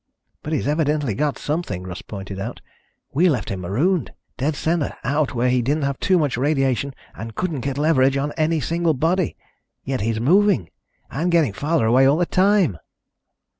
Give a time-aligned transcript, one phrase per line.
[0.41, 2.59] "But he's evidently got something," Russ pointed out.
[3.13, 4.09] "We left him marooned...
[4.35, 8.31] dead center, out where he didn't have too much radiation and couldn't get leverage on
[8.31, 9.37] any single body.
[9.83, 10.71] Yet he's moving
[11.11, 12.79] and getting farther away all the time."